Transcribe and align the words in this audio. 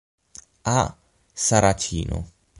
A. 0.75 0.97
Saracino. 1.43 2.27